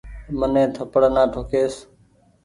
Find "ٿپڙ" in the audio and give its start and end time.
0.75-1.01